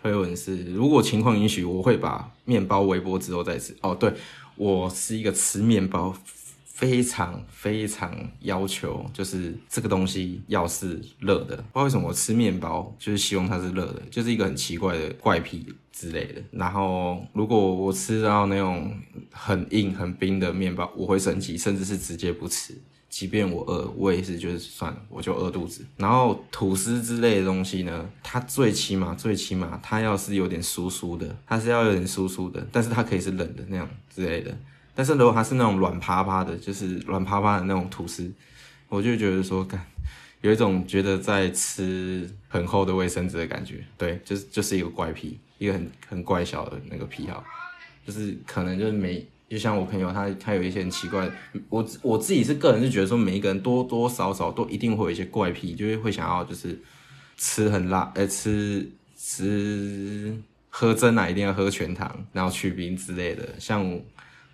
[0.01, 3.75] 推文是：如果情况允许，我会把面包微波之后再吃。
[3.81, 4.13] 哦，对
[4.55, 6.15] 我是一个吃面包
[6.77, 11.55] 非常非常要求，就是这个东西要是热的。
[11.55, 16.43] 不知道为什么我吃面包就是希望它是热的，就是一个很奇怪的怪癖之类的。
[16.51, 18.95] 然后如果我吃到那种
[19.31, 22.79] 很硬很冰的面包，我会生气，甚至是直接不吃。
[23.09, 25.83] 即便我饿，我也是就是算了，我就饿肚子。
[25.95, 34.55] 然后吐司之类的东西呢，它最起码最起码它要是有点酥酥的，它是要有点酥酥的，但是它可以是冷的那样之类的。
[34.97, 38.33] 但是如果它是那种软趴趴的，就是软趴趴的那种吐司，
[38.89, 39.79] 我就觉得说，干
[40.41, 43.85] 有一种觉得在吃很厚的卫生纸的感觉。
[43.95, 47.43] 对，就是就是一个怪癖，一个很很怪小的那个癖好，
[48.07, 49.23] 就是可能就是没。
[49.47, 51.31] 就像我朋友，他他有一些很奇怪，
[51.69, 56.77] 我我自己是个人是觉得说，每一个人多多少少都一定会有一些怪癖，就是会想要就是
[57.37, 60.35] 吃很辣，呃，吃吃
[60.69, 63.89] 喝真奶一定要喝全糖，然后去冰之类的，像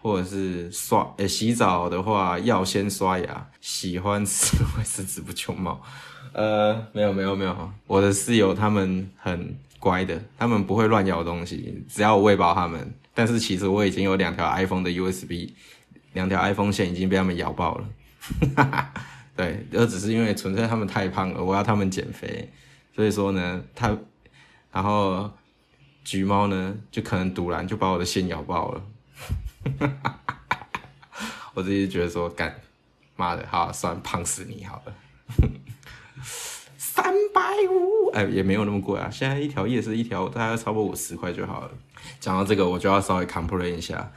[0.03, 5.81] 或者是刷呃洗澡的话要先刷牙，喜欢吃卫生纸不穷猫，
[6.33, 12.93] 呃，没有没有没有，我的室友他们很乖的，他们不会乱咬东西，只要我喂饱他们。
[13.13, 15.49] 但是其实我已经有两条 iPhone 的 USB，
[16.11, 17.87] 两条 iPhone 线已经被他们咬爆了，
[19.37, 22.51] 对，而只是因为纯粹他们太胖了，我要他们减肥，
[22.93, 23.95] 所以说呢，他，
[24.71, 25.31] 然后
[26.03, 28.81] 橘猫呢就可能突然就把我的线咬爆了，
[29.80, 30.49] 哈哈哈
[31.54, 32.54] 我自己觉得说干，
[33.15, 34.93] 妈的，好算胖死你好了，
[36.78, 41.71] 三百五，哎也没有那么贵啊，现在一条夜市一条大概差不多五十块就好了。
[42.19, 44.12] 讲到这个，我就要稍微 complain 一下，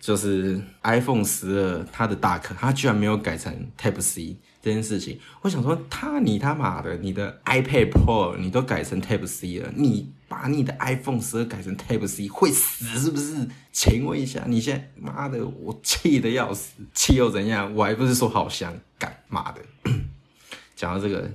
[0.00, 5.18] 就是 iPhone 十二它的大壳，它居然没有改成 Type C 这件事情。
[5.40, 13.48] 我想说，他你他妈的，你的 iPad Pro 你都改成 Type C 了，你把你的 iPhone 十二改成 Type C 会死是不是？
[13.72, 17.74] 请问一下，你现在妈的，我气的要死，气又怎样？
[17.74, 19.60] 我还不是说好香，干妈的。
[20.76, 21.28] 讲到这个。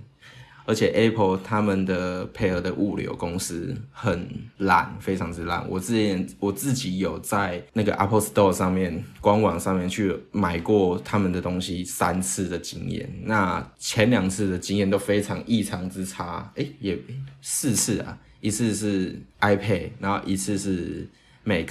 [0.69, 5.65] 而且 Apple 他们的配合的物流公司很烂，非常之烂。
[5.69, 16.51] 我之前我自己有在那个 Apple Store 上面官网上面去买过他们的东西三次的经验，那前两次的经验都非常异常之差。
[16.57, 16.99] 哎，也
[17.41, 21.07] 四次啊，一次是 iPad，然后一次是
[21.45, 21.69] Mac。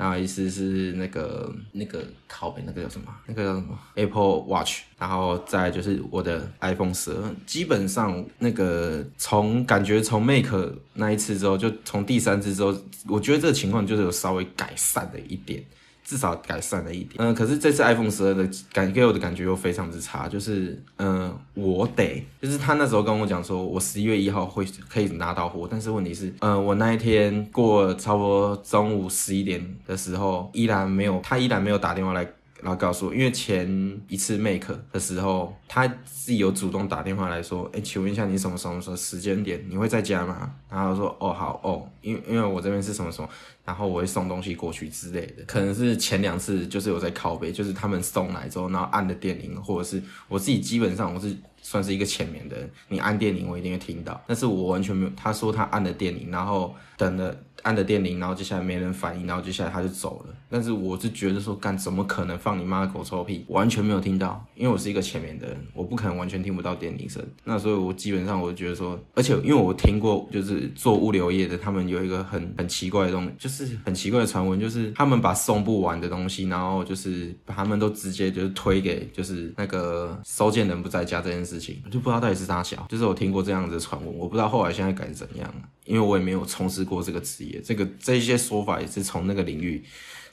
[0.00, 3.14] 然后一次是那个那个拷贝那个叫什么？
[3.26, 12.74] 那个叫什么 Apple Watch，然后再就是我的 iPhone 十二，基本上那个从感觉从 Make 那一次之后，就从第三次之后，
[13.08, 15.62] 我觉得这个情况就是有稍微改善了一点。
[16.10, 32.28] 至少改善了一点，嗯，可是这次 iPhone 十二的感给我的感觉又非常之差，就是，嗯，我得，就是他那时候跟我讲说，我十一月一号会可以拿到货，但是问题是，嗯，我那一天过差不多中午十一点的时候，依然没有，他依然没有打电话来。
[32.62, 40.52] 然后告诉我，因为前一次 make 的时候，他自己有主动打电话来说，哎，请问一下你什么什么时候时间点你会在家吗？
[40.68, 43.28] 然后说，哦，好，哦，因为因为我这边是什么什么，
[43.64, 45.42] 然后我会送东西过去之类的。
[45.46, 55.12] 可能是前两次就是有在拷贝，就是他们送来之后，然后按的电铃，或者是我自己基本上我是算是一个前面的人，你按电铃我一定会听到，但是我完全没有。
[55.16, 57.36] 他说他按的电铃，然后等了。
[57.62, 60.34] 按的电铃，然后接下来没人反应，然后接下来他就走了。
[60.48, 63.44] 但是我是觉得说，干怎么可能放你妈的狗臭屁？
[63.48, 67.24] 完全没有听到，因为我是一个前面的人，我不可能完全听不到电铃声。
[67.44, 82.86] 那所以，我基本上我就觉得说，而且因为我听过，就是做物流业的，他们有一个很很奇怪的东西，就是很奇怪的传闻，就是他们把送不完的东西，然后就是把他们都直接就是推给就是那个收件人不在家这件事情，就不知道到底是啥小。
[82.88, 87.49] 就是我听过这样子的传闻，我不知道后来现在改怎样，因为我也没有从事过这个职业。
[87.58, 89.82] 这个这些说法也是从那个领域，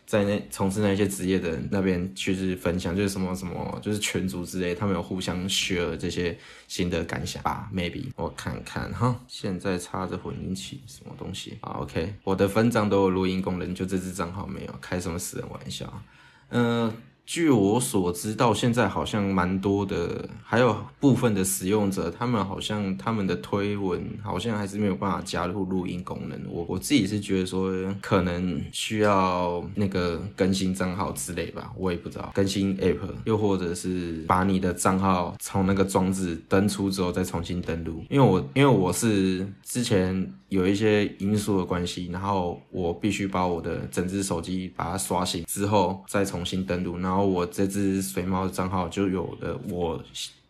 [0.06, 16.03] 在那从事那些职业的那边去是分享，就是什么什么，就是群组之类，他们有互相 share 这些新的感想吧？Maybe 我看看哈，现在插着混音器，什么东西？，OK，我的分账都有录音功能，就这支账号没有，开什么私人玩笑？
[16.49, 16.93] 嗯。
[17.28, 26.42] 据我所知，到现在好像蛮多的，还有部分的使用者，他们好像他们的推文好像还是没有办法加入录音功能。
[26.50, 27.70] 我我自己是觉得说，
[28.02, 38.06] 可能需要那个更新账号之类吧，我也不知道更新 App，又或者是把你的账号从那个装置登出之后再重新登录。
[38.10, 47.16] 因为我因为我是之前有一些因素的关系，然后我必须把我的整只手机把它刷新之后再重新登录，然后。
[47.17, 49.99] 然后我这只水猫的账号就有了我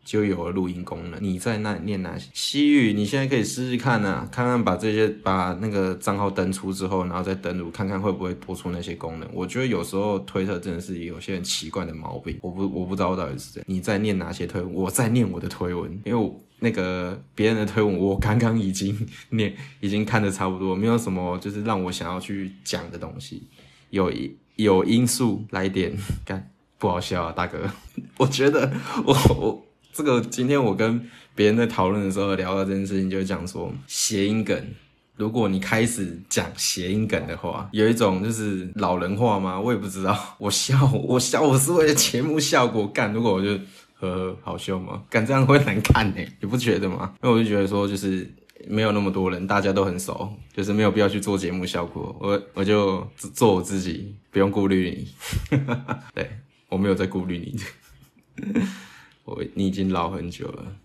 [0.03, 1.17] 就有了录音功能。
[1.23, 2.29] 你在那念哪些？
[2.33, 9.29] 西域，你现在可以试试看啊，看看把这些把那个账号登出之后，然后再登录，看看会不会播出那些功能。
[9.31, 13.63] 我觉得有时候推特真的是有些很奇怪的毛病，我不我不知道到底是谁。
[13.65, 14.73] 你在念哪些推文？
[14.73, 16.33] 我在念我的推文，因为。
[16.59, 23.43] 那个别人的推文，我刚刚已经念，已经看的差不多，没有什么就是让我想要去讲的东西。
[23.91, 24.11] 有
[24.55, 27.59] 有因素来点， 干不好笑啊，大哥。
[28.17, 28.71] 我觉得
[29.05, 31.01] 我我这个今天我跟
[31.35, 34.57] 别人在讨论的时候聊到这件事情，就讲说谐音梗。
[35.15, 39.59] 如果你开始讲谐音梗的话，有一种就是老人话吗？
[39.59, 40.17] 我也不知道。
[40.37, 43.11] 我笑我笑我是为了节目效果干。
[43.13, 43.57] 如果我就。
[43.99, 45.01] 呵呵，好笑吗？
[45.09, 47.15] 干这样会难看呢，你不觉得吗？
[47.23, 48.31] 因为我就觉得说，就是
[48.67, 52.15] 没有那么多人，大家都很熟，就是没有必要去做节目效果。
[52.21, 55.57] 我我就做我自己，不用顾虑你。
[56.13, 56.29] 对
[56.69, 57.59] 我没有在顾虑你，
[59.25, 60.75] 我你已经老很久了。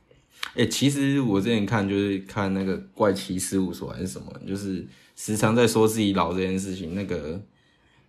[0.55, 7.41] 哎，其实我之前看就是看那个怪奇事务所还是什么，就是时常在说自己老这件事情，那个。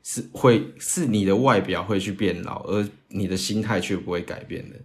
[0.05, 4.75] 是会是你的外表会去变老，而你的心态却不会改变的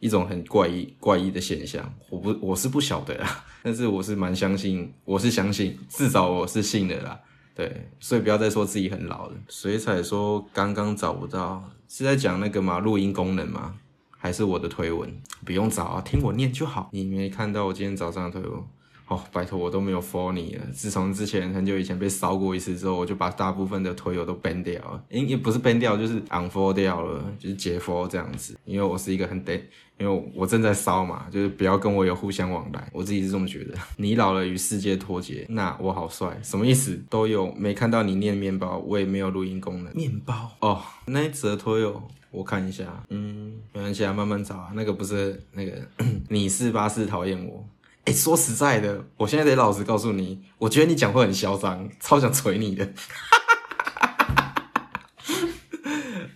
[0.00, 1.94] 一种很怪异怪异的现象。
[2.10, 7.20] 我不我是不晓得啦，但是我是蛮相信，我是相信，至少我是信的啦。
[7.56, 9.34] 对，所以不要再说自己很老了。
[9.48, 12.78] 水彩说刚刚找不到，是在讲那个吗？
[12.78, 13.74] 录音功能吗？
[14.10, 15.10] 还是我的推文？
[15.42, 16.90] 不用找啊，听我念就好。
[16.92, 18.62] 你没看到我今天早上的推文？
[19.08, 20.64] 哦，拜托，我都没有 follow 你了。
[20.72, 25.04] 自从之前很久以前被烧过一次之后，我就把大部分的推友都 ban 掉了。
[25.08, 28.58] 因也不是 ban 掉，就是 unfollow 掉了，就是解 follow 这样子。
[28.64, 29.60] 因为我是一个很 dead，
[29.98, 32.90] 因为我正在烧嘛，就是不要跟我有互相往来。
[32.92, 33.74] 我自己是这么觉得。
[33.96, 37.00] 你老了与世界脱节，那我好帅，什么意思？
[37.08, 39.94] 都有没看到你念面包，我也没有录音功能。
[39.94, 44.72] 面包哦，那一则推友我看一下，嗯，没关系啊，慢慢找啊。
[44.74, 45.72] 那个不是那个
[46.28, 47.64] 你是巴士讨厌我。
[48.06, 52.88] 哎，说实在的，我现在得老实告诉你，我觉得你讲话很嚣张，超想捶你的。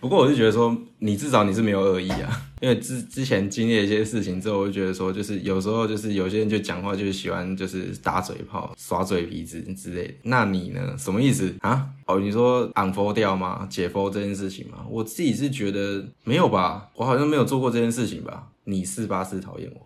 [0.01, 10.13] 不过我就觉得说，你至少你是没有恶意啊，因为之之前经历一些事情之后，我就觉得说，就是有时候就是有些人就讲话就喜欢就是打嘴炮、耍嘴皮子之类的。
[10.23, 10.93] 那你呢？
[10.97, 11.87] 什么意思啊？
[12.05, 13.65] 哦，你说 unfollow 掉吗？
[13.69, 14.85] 解封这件事情吗？
[14.89, 18.49] 我自己是觉得没有吧，我好像没有做过这件事情吧？
[18.65, 19.81] 你是八是讨厌我？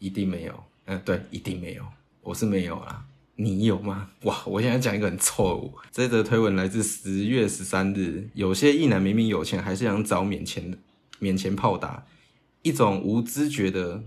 [0.00, 0.64] 一定没有。
[0.90, 1.84] 嗯，对，一定没有，
[2.22, 3.04] 我是没有啦。
[3.36, 4.08] 你有吗？
[4.22, 5.74] 哇，我现在讲一个很错误。
[5.92, 10.78] 这则推文来自十月十三日，有些异男明明有钱，还是想找免钱的、
[11.18, 12.06] 免钱炮打，
[12.62, 14.02] 一种无知觉的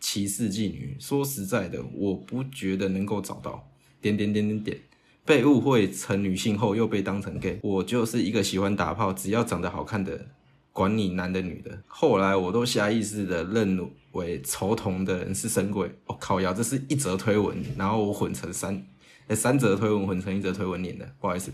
[0.00, 0.96] 歧视妓女。
[0.98, 3.68] 说实在的，我不觉得能够找到。
[4.00, 4.78] 点点点点点，
[5.26, 10.26] 被误会成女性后又被当成 gay，我就是一个喜欢打炮，只要长得好看的。
[10.72, 15.90] 管你男的女的，后来我都下意识的认为仇同的人是神鬼。
[16.06, 18.82] 我靠呀，这是一则推文，然后我混成三，
[19.28, 21.52] 哎，三则推文混成一则推文念的，不好意思，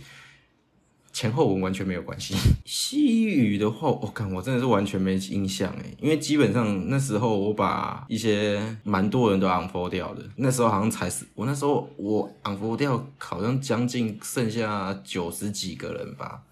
[1.12, 2.36] 前后文完全没有关系。
[2.64, 16.42] 西语的话，我看我真的是完全没印象哎，因为基本上那时候我把一些蛮多人都 unfollow 掉的，那时候好像才是我那时候我 unfollow 掉，好像将近剩下九十几个人吧。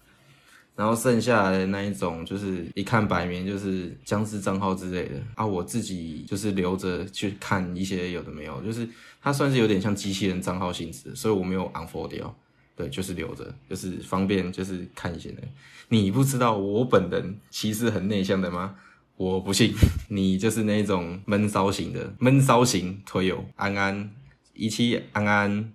[0.77, 8.87] 然后剩下的那一种，就是一看摆明就是僵尸账号之类的啊，我自己就是留着去看一些有的没有，就是
[9.19, 12.37] 它算是有点像机器人账号性质，所以我没有 unfold 掉，
[12.75, 15.41] 对，就是留着，就是方便就是看一些的。
[15.89, 18.75] 你不知道我本人其实很内向的吗？
[19.15, 19.73] 我不信，
[20.09, 24.11] 你就是那种闷骚型的闷骚型推友，安安
[24.53, 25.73] 一期安安。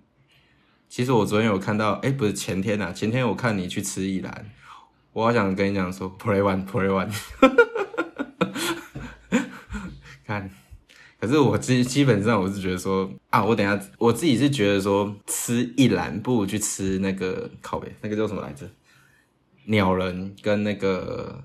[0.87, 4.49] 其实我昨天有看到，哎，不是前天呐，前天我看你去吃一兰。
[5.13, 7.07] 我好想跟你讲说，play one，play one，
[10.25, 10.49] 看，
[11.19, 18.67] 可是我基基本上我是觉得说啊，我等下我自己是觉得说吃一篮不如去吃那个靠北，那个叫什么来着？
[19.65, 21.43] 鸟人跟那个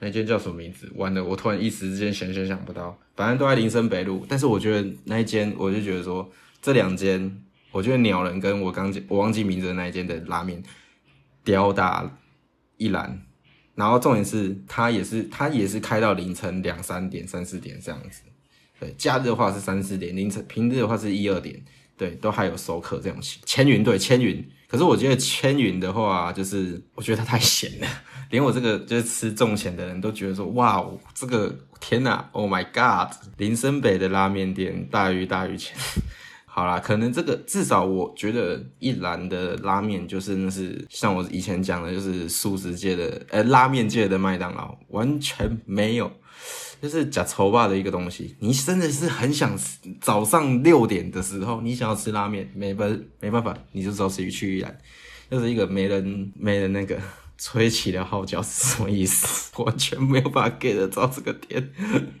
[0.00, 0.90] 那间叫什么名字？
[0.96, 4.26] 完了，我突然一时之间想想想不到，反正都在林森北路。
[4.28, 6.28] 但是我觉得那一间，我就觉得说
[6.60, 10.60] 这两间，我觉得鸟人跟我刚我忘记名字的那一间的拉面
[11.44, 12.16] 屌打。
[12.80, 13.20] 一栏，
[13.74, 18.22] 然后重点是它也是它也是开到凌晨两三点、三四点这样子。
[18.80, 21.62] 对，假日的话是三四点，凌晨平日的话是一二点，
[21.98, 23.42] 对，都还有熟客这种情。
[23.44, 27.86] 千云对千云，可是我觉得千云的话，就是我觉得它太咸了，
[28.30, 30.82] 连我这个就是吃重钱的人都觉得说，哇，
[31.12, 33.14] 这个天哪，Oh my God！
[33.36, 35.76] 林森北的拉面店大鱼大于钱。
[36.52, 46.10] 好啦，可能这个至少我觉得一兰的拉面就是那是像我以前讲的，就是素食界的呃拉面界的麦当劳，完全没有
[46.82, 48.34] 就是假丑吧的一个东西。
[48.40, 54.76] 你真的是很想吃，早上六点的时候，你想要吃拉面，没办没办法，你就只好去去一兰，
[55.30, 56.98] 就是一个没人没人那个。
[57.42, 59.50] 吹起了号角是什么意思？
[59.64, 61.70] 完全没有办法 get 到这个点。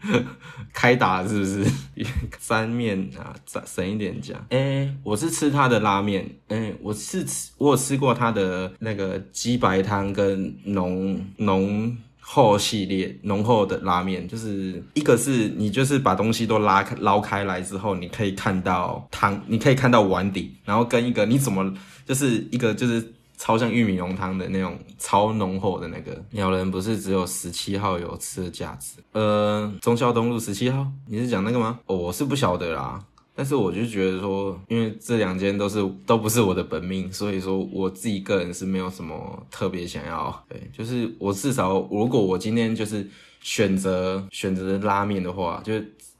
[0.72, 1.66] 开打是不是？
[2.40, 4.42] 三面啊，省省一点讲。
[4.48, 6.26] 哎，我是吃他的拉面。
[6.48, 14.26] 哎，我是吃，我有吃过他的那个鸡白汤跟浓浓厚系列浓厚的拉面。
[14.26, 21.74] 就是一个是你就是把东西都拉开捞开来之后，你可以看到汤，你可以看到碗底，然后跟一个你怎么
[22.06, 23.12] 就是一个就是。
[23.40, 28.98] 超像玉米浓汤的那种超浓厚的那个鸟人不是只有十七号有吃的价值？
[29.12, 31.80] 呃，中孝东路十七号，你是讲那个吗？
[31.86, 33.02] 哦，我是不晓得啦，
[33.34, 40.44] 但是我就觉得说，因为这两间都是都不是我的本命，所以说我自己个人是没有什么特别想要。
[40.46, 43.08] 对，就是我至少如果我今天就是
[43.40, 45.72] 选择选择拉面的话，就。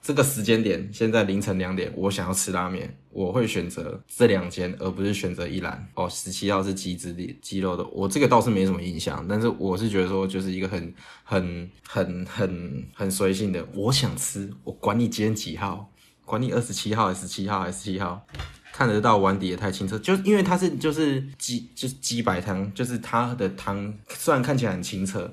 [0.03, 5.87] 这个时间点，现在凌晨两点，我想要吃拉面，我会选择这两间，而不是选择一兰。
[5.95, 15.93] 哦，十七号是鸡汁的鸡肉的，我这个倒是没什么印象，但是我是觉得说，就是一个很很很很很随性的，我想吃，我管你今天几号，
[16.25, 18.27] 管你二十七号还是十七号还是七号，
[18.73, 25.31] 看得到碗底也太清澈，就因为它是就是鸡就是鸡白汤，就是它的汤虽然看起来很清澈，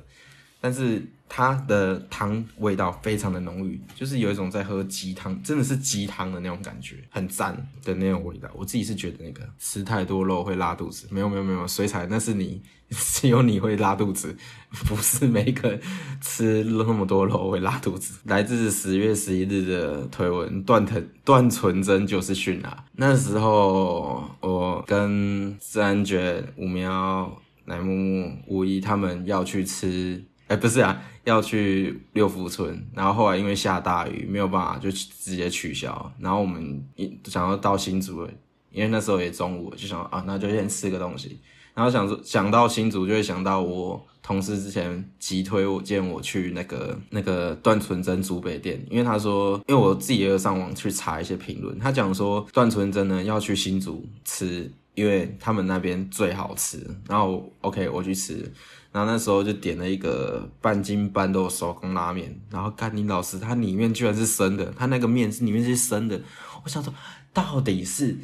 [0.61, 1.05] 但是。
[1.29, 7.53] 它的汤味道非常的浓郁，就是有一种在喝鸡汤，真的是鸡汤的那种感觉，很赞
[7.83, 8.49] 的那种味道。
[8.55, 14.37] 我自己是觉得那个吃太多肉会拉肚子，没有没有没有，水彩那是你， 只有你会拉肚子，
[14.85, 15.77] 不是每个
[16.21, 18.19] 吃那么多肉会拉肚子。
[18.23, 22.85] 来自十月十一日的推文，断藤断纯真就是训啊。
[22.93, 30.23] 那时候我跟自然卷、五喵、乃木木、五一他们要去吃。
[30.47, 36.11] 哎，不是啊，要去六福村，然后后来因为下大雨，没有办法，就直接取消。
[36.19, 38.25] 然后我们一想要到新竹，
[38.71, 41.39] 因为那时候也中午，就想啊，那就先吃个东西。
[41.73, 56.85] 然后想说想到新竹，就会想到我同事之前急推我见我去那个那个段纯真竹北店，因为他说，因为我自己也有上网去查一些评论，他讲说段纯真呢要去新竹吃，因为他们那边最好吃。
[57.07, 58.51] 然后 OK，我去吃。
[58.91, 66.19] 然后那时候就点了一个半斤半豆手工拉面，然后甘宁老师它里面居然是生的，它那个面是里面是生的，
[66.63, 66.91] 我想说
[67.31, 68.17] 到底是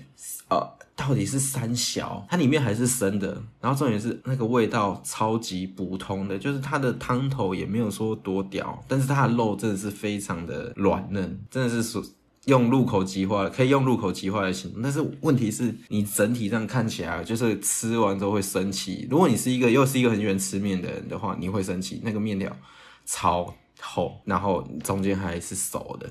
[0.49, 12.03] 呃到底是三小，它里面还是生的，然后重点是那个味道超级普通的，就是它的汤头也没有说多屌，但是它的肉真的是非常的软嫩，真的是说。
[12.45, 19.07] 用入口即化，可以用入口即化来形容，但是问题是你整体上看起来就是吃完之后会生气。
[19.09, 22.01] 如果你是一个又是一个很喜欢吃面的人的话，你会生气。
[22.03, 22.53] 那个面条
[23.05, 26.09] 超厚，然后中间还是熟的。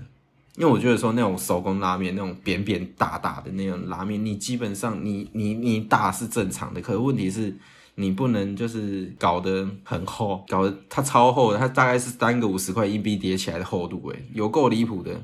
[0.57, 7.55] 因为我觉得说那种手工拉面，那种扁扁大大的那种拉面，你基本上你你你大是正常的，可是问题是
[7.95, 15.23] 你不能就是搞得很厚，搞得它超厚的，它大概是三个五十块硬币叠起来的厚度，诶，有够离谱的。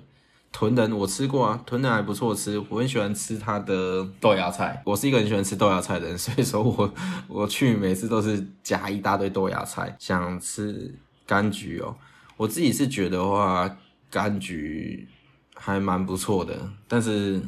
[0.51, 4.83] 豚人我吃过啊，豚人还不错吃，我很喜欢吃它的豆芽菜。
[4.85, 6.93] 我是一个很喜欢吃豆芽菜的人，所以说我
[7.29, 9.95] 我去每次都是夹一大堆豆芽菜。
[10.01, 10.93] 想吃
[11.29, 11.95] 柑橘哦，
[12.37, 13.71] 我自己是觉得话
[14.11, 15.07] 柑橘
[15.55, 17.41] 还蛮不错的，但是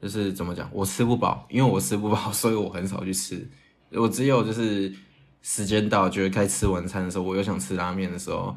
[0.00, 3.50] 就是怎么讲，我吃不饱，因为我吃不饱，所以我很少去吃。
[3.90, 4.94] 我只有就是
[5.42, 8.54] 时间到，觉得该吃晚餐的时候，我又想吃拉面的时候，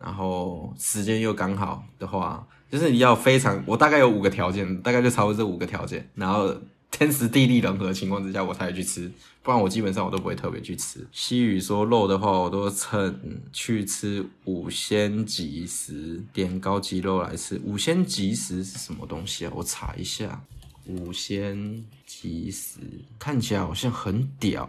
[0.00, 2.44] 然后时间又刚好的话。
[2.70, 6.54] 就是你要非常，我大概有五个条件，大概就超过这五个条件，然后
[6.90, 9.10] 天时地利人和情况之下，我才去吃，
[9.42, 11.06] 不然我基本上我都不会特别去吃。
[11.12, 17.60] 西语说肉的话，我都趁去吃五鲜即食，点高级肉来吃。
[17.64, 19.52] 五鲜即食是什么东西啊？
[19.54, 20.40] 我查一下，
[20.86, 22.78] 五鲜即食
[23.18, 24.64] 看起来好像很屌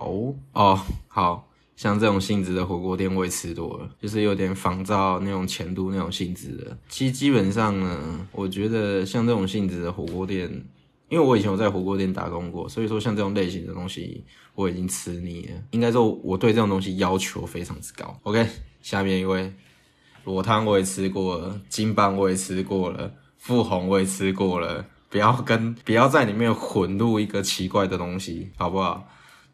[0.53, 0.79] 哦。
[1.07, 1.47] 好。
[1.77, 6.75] 像这种性质的火锅店我也吃多了，就是有点仿造那种前都那种性质的。
[6.89, 10.49] 其实基本上呢，我觉得像这种性质的火锅店，
[11.07, 14.25] 因为我以前有在火锅店打工过，所以说像这种类型的东西
[14.55, 15.51] 我已经吃腻了。
[15.69, 18.19] 应该说我对这种东西要求非常之高。
[18.23, 18.43] OK，
[18.81, 19.53] 下面一位
[20.23, 29.07] 裸汤我也吃过了，金棒我也吃过了，富红我也吃过了，不要跟不要在里面混入一个奇怪的东西，好不好？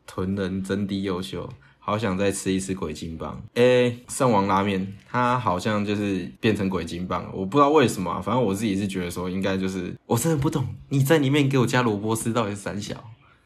[0.08, 1.50] 屯人真的优秀。
[1.86, 12.96] 好想再吃一次鬼金棒，诶，圣王拉面，它好像就是变成鬼金棒，我不知道为什么，反正我自己是觉得说应该就是，我真的不懂，你在里面给我加萝卜丝到底是三小，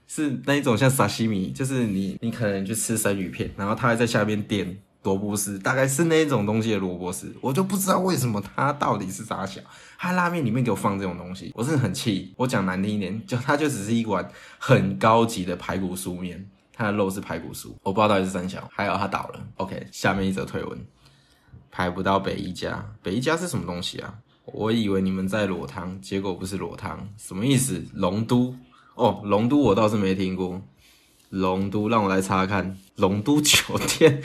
[0.08, 9.60] 是那一种像沙西米，就是你你可能去吃生鱼片，然后他还在下面垫萝卜丝，大概是那种东西的萝卜丝，我就不知道为什么它到底是啥小，
[9.98, 12.34] 它拉面里面给我放这种东西，我真的很气。
[12.38, 14.30] 我讲难听一点，就它就只是一碗
[14.60, 16.46] 很高级的排骨酥面，
[16.78, 19.44] 它的肉是排骨酥，我不知道到底是三小，还有它倒了。
[19.56, 20.80] OK，下面一则推文，
[21.72, 24.14] 排不到北一家，北一家是什么东西啊？
[24.46, 27.84] 我以为你们在裸汤，结果不是裸汤，什么意思？
[27.96, 28.56] 龙都
[28.94, 30.62] 哦，龙都我倒是没听过。
[31.30, 34.22] 龙都，让我来查看龙都酒店。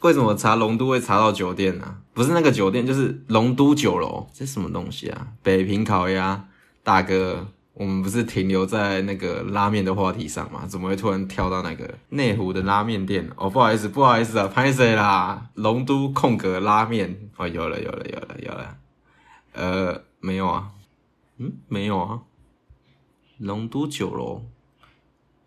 [0.00, 1.98] 为什么查龙都会查到酒店呢？
[2.14, 4.26] 不是那个酒店，就是龙都酒楼。
[4.32, 5.28] 这什么东西啊？
[5.42, 6.48] 北平烤鸭，
[6.82, 10.66] 大哥，我们不是停留在那个拉面的话题上吗？
[10.66, 13.30] 怎么会突然跳到那个内湖的拉面店？
[13.36, 15.50] 哦，不好意思，不好意思啊，拍谁啦？
[15.54, 18.76] 龙都空格拉面哦，有了，有了，有了，有了。
[19.52, 20.70] 呃，没有啊，
[21.38, 22.20] 嗯，没有啊，
[23.38, 24.42] 龙都酒楼。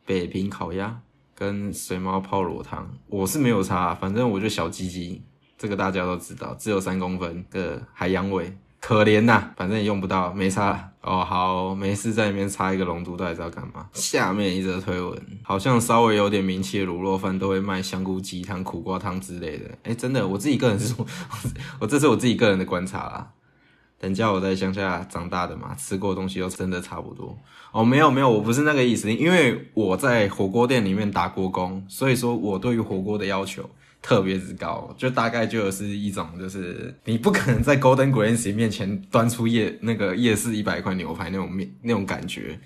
[0.07, 1.01] 北平烤鸭
[1.33, 5.23] 跟水猫泡螺汤，我是没有差，反正我就小鸡鸡，
[5.57, 8.55] 这个大家都知道，只有三公分的海洋尾，
[8.85, 11.25] 可怜呐，反正也用不到，没差哦。
[11.25, 13.87] 好，没事，在里面插一个龙珠，到底是要干嘛？
[13.93, 19.65] 下面一则推文，好像稍微有点名气的卤肉饭都会卖香菇鸡汤、苦瓜汤之类的。
[19.81, 20.93] 哎，真的，我自己个人是，
[21.81, 23.31] 我这是我自己个人的观察啦。
[24.01, 27.35] 人家我在乡下长大的嘛，吃过的东西都真的差不多
[27.71, 27.83] 哦。
[27.83, 33.67] 没有没有，我不是那个意思，因为我在火锅店里面打过工，所以说我对于火锅的要求
[34.05, 42.59] 特别之高，就大概就是一种，就是你不可能在 Golden Grace 面前端出夜那个夜市一百块牛排那种面那种感觉，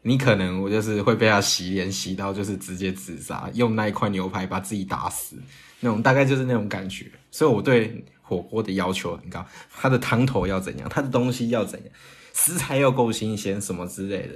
[0.00, 5.36] 你可能我就是会被他洗脸洗到就是直接自杀，用那一块牛排把自己打死
[5.80, 8.02] 那种，大概就是那种感觉，所以我对。
[8.22, 11.92] 火锅的要求很高，它的汤头要怎样，它的东西要怎样，
[12.32, 14.34] 食材要够新鲜，什么之类的。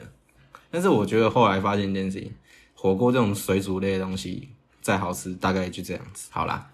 [0.68, 2.32] 但是我觉得后来发现一件事情，
[2.74, 4.48] 火锅这种水煮类的东西
[4.84, 6.28] 再好吃，大概就这样子。
[6.30, 6.68] 好啦，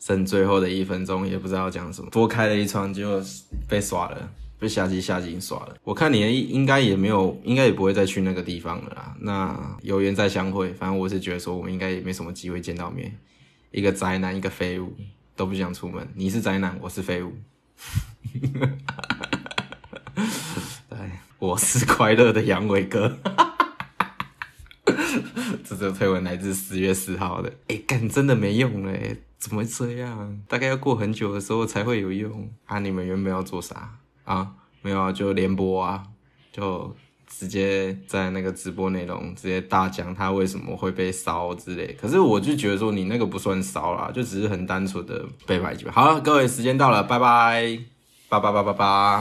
[0.00, 3.22] 剩最后的一分钟，也不知道讲什么，多开了一窗就
[3.68, 5.76] 被耍了，被下集下集刷了。
[5.84, 9.14] 我看你应该也没有，应该也不会再去那个地方了啦。
[9.20, 13.16] 那有缘再相会，反正我是觉得说我们应该也没什么机会见到面。
[13.70, 14.92] 一个宅男，一个废物。
[15.34, 17.32] 都不想出门，你是宅男，我是废物。
[20.90, 23.18] 哎， 我是快乐的阳痿哥。
[25.72, 27.52] 这则推文来自十月四号的。
[27.68, 30.38] 哎，干真的没用嘞，怎么这样？
[30.46, 32.78] 大概要过很久的时候才会有用啊！
[32.78, 34.52] 你们原本要做啥啊？
[34.82, 36.04] 没有啊，就连播啊，
[36.52, 36.94] 就。
[37.34, 45.88] 直接在那个直播内容直接大讲他为什么会被烧之类，可是我就觉得说你那个不算烧啦，就只是很单纯的被排挤。
[45.88, 47.78] 好了，各位时间到了，拜拜，
[48.28, 49.20] 八八八八八。